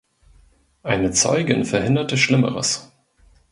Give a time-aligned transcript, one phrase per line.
[0.81, 2.91] Eine Zeugin verhinderte Schlimmeres.